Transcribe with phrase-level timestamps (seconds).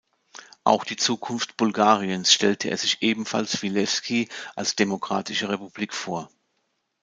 [0.63, 6.31] Auch die Zukunft Bulgariens stellte er sich ebenfalls wie Lewski als demokratische Republik vor.